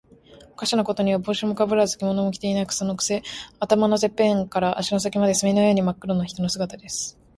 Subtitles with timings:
[0.53, 2.67] おかしなことには、帽子もかぶらず、着物も着ていない。
[2.71, 3.21] そのくせ、
[3.59, 7.19] 頭のてっぺんから足の先まで、墨のようにまっ黒な人の姿です。